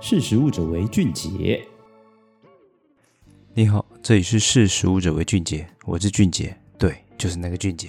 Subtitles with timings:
[0.00, 1.60] 识食物者为俊杰。
[3.52, 7.88] 你好，这里是识食物者为俊杰，我是俊杰，对，就是那个俊杰。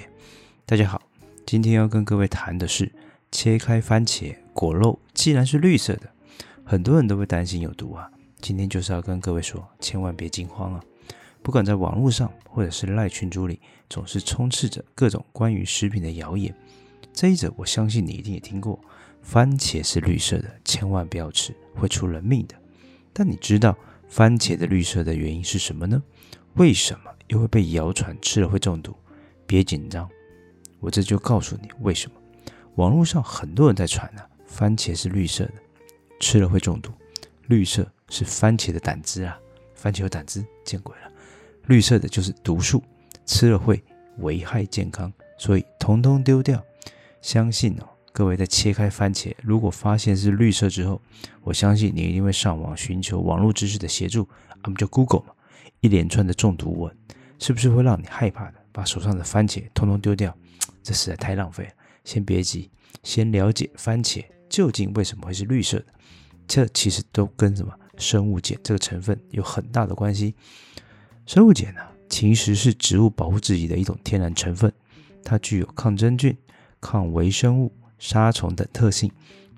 [0.66, 1.00] 大家好，
[1.46, 2.92] 今天要跟各位谈的是，
[3.32, 6.10] 切开番茄果肉既然是绿色的，
[6.66, 8.10] 很多人都会担心有毒啊。
[8.42, 10.84] 今天就是要跟各位说，千万别惊慌啊！
[11.44, 16.54] 不管在网络上或者是赖群组里，总是充斥着各种关于食品的谣言。
[17.20, 18.80] 这一则我相信你一定也听过。
[19.22, 22.56] 番茄是绿色的，千万不要吃，会出人命的。
[23.12, 23.78] 但你知道
[24.08, 26.02] 番茄的绿色的原因是什么呢？
[26.54, 28.96] 为什么又会被谣传吃了会中毒？
[29.46, 30.10] 别紧张，
[30.80, 32.16] 我这就告诉你为什么。
[32.76, 35.56] 网络上很多人在传、啊，番茄是绿色的，
[36.22, 36.90] 吃了会中毒。
[37.48, 39.38] 绿色是番茄的胆汁啊，
[39.76, 41.12] 番茄有胆汁，见鬼了！
[41.66, 42.82] 绿色的就是毒素，
[43.26, 43.84] 吃了会
[44.20, 46.64] 危害健康，所以统统丢掉。
[47.22, 47.88] 相信哦。
[48.12, 51.02] 各位在切开番茄，如果发现是绿色之后，
[51.42, 54.28] 我相信你一定会上网寻求网络知识的协助，
[54.64, 55.34] 我们就 Google 嘛，
[55.80, 56.98] 一连串的中毒文，
[57.38, 60.36] 是不是会让你害怕的，把手上的番茄通通丢掉？
[60.84, 61.72] 这实在太浪费了。
[62.04, 62.72] 先别急，
[63.04, 65.86] 先了解番茄究竟为什么会是绿色的，
[66.48, 70.34] 这其实都跟什么生物碱这个成分有很大的关系。
[71.28, 74.74] 生物碱呢，其实是植物保护自己的一种天然成分，
[75.24, 76.36] 它具有抗真菌、
[76.80, 77.72] 抗微生物。
[78.02, 79.12] 杀虫等特性，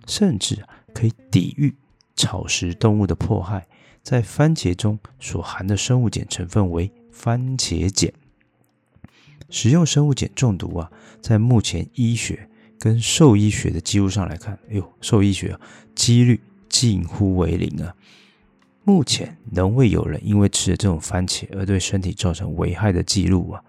[0.07, 1.75] 甚至可以抵御
[2.15, 3.67] 草食动物的迫害。
[4.01, 8.11] 在番茄中所含的生物碱成分为番茄碱。
[9.47, 12.49] 食用生物碱中毒啊，在目前医学
[12.79, 15.59] 跟兽医学的记录上来看，哎呦，兽医学啊，
[15.93, 17.95] 几率近乎为零啊。
[18.83, 23.63] 目前仍未有人因为吃了这种番茄而对身体造成危害的记录啊。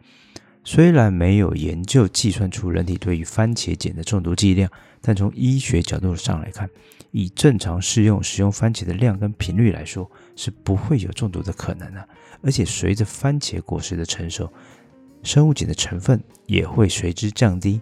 [0.65, 6.71] 虽然没有研究计算出人体对于番茄碱的中毒剂量，但从医学角度上来看，
[7.11, 12.09] 以正常适用使用番茄的量跟频率来说，是不会有中毒的可能的。
[12.43, 14.51] 而且随着番茄果实的成熟，
[15.23, 17.81] 生物碱的成分也会随之降低。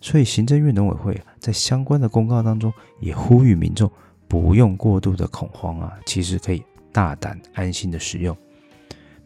[0.00, 3.90] 所以行政院农委会在相关的公告当中也呼吁民众
[4.26, 8.36] 不用过度的恐慌啊，其实可以大胆安心的使用。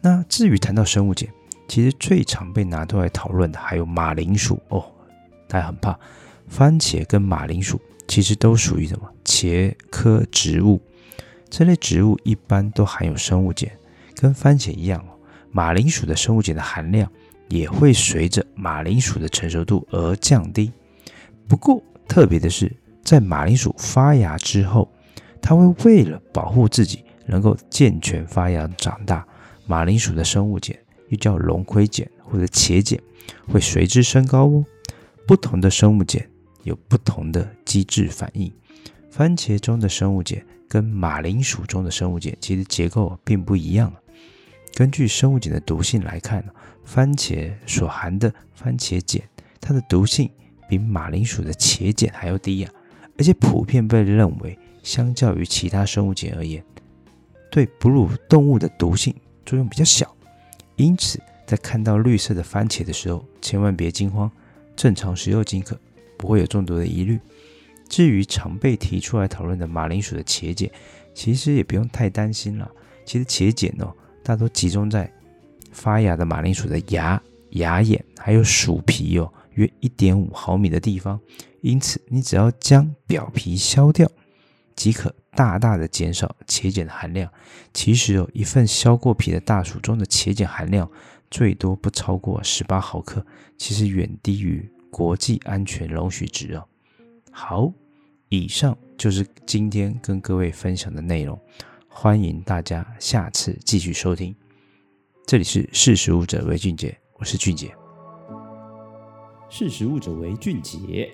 [0.01, 1.27] 那至于谈到生物碱，
[1.67, 4.85] 其实最常被拿出来讨论的还有马铃薯哦，
[5.47, 5.97] 大家很怕。
[6.47, 10.81] 番茄跟马铃薯其实都属于什么茄科植物，
[11.49, 13.69] 这类植物一般都含有生物碱，
[14.15, 15.11] 跟番茄一样哦。
[15.51, 17.11] 马铃薯的生物碱的含量
[17.49, 20.71] 也会随着马铃薯的成熟度而降低。
[21.47, 22.73] 不过特别的是，
[23.03, 24.89] 在马铃薯发芽之后，
[25.41, 29.25] 它会为了保护自己能够健全发芽长大，
[29.65, 30.73] 马铃薯的生物碱。
[31.09, 32.99] 又叫龙葵碱或者茄碱，
[33.51, 34.65] 会随之升高哦。
[35.25, 36.25] 不同的生物碱
[36.63, 38.51] 有不同的机制反应。
[39.09, 43.91] 番茄中的生物碱跟马铃薯中的生物碱其实结构并不一样。
[44.73, 46.45] 根据生物碱的毒性来看，
[46.83, 49.21] 番茄所含的番茄碱，
[49.59, 50.29] 它的毒性
[50.69, 52.69] 比马铃薯的茄碱还要低呀。
[53.17, 56.63] 而且普遍被认为，相较于其他生物碱而言，
[57.49, 59.15] 对哺乳动物的毒性
[59.45, 60.15] 作用比较小。
[60.77, 64.31] 因此，在看到绿色的番茄的时候，千万别惊慌，
[64.75, 65.77] 正常食用即可，
[66.17, 67.19] 不会有中毒的疑虑。
[67.89, 70.69] 至于常被提出来讨论的马铃薯的茄碱，
[71.13, 72.71] 其实也不用太担心了。
[73.05, 73.93] 其实茄碱哦，
[74.23, 75.11] 大多集中在
[75.71, 77.21] 发芽的马铃薯的芽、
[77.51, 81.19] 芽眼，还有薯皮哦，约一点五毫米的地方。
[81.61, 84.07] 因此，你只要将表皮削掉，
[84.75, 87.31] 即可大大的减少茄碱的含量。
[87.71, 90.89] 其实哦，一份削过皮的大薯中的茄碱含量
[91.29, 93.23] 最多不超过十八毫克，
[93.55, 96.67] 其实远低于国际安全容许值哦。
[97.31, 97.71] 好，
[98.29, 101.39] 以上就是今天跟各位分享的内容，
[101.87, 104.35] 欢迎大家下次继续收听。
[105.27, 107.71] 这里是识食物者为俊杰，我是俊杰。
[109.49, 111.07] 识食物者为俊杰。